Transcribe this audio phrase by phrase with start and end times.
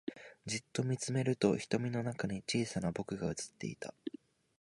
[0.47, 3.93] じっと見つめると瞳の中に小さな僕が映っていた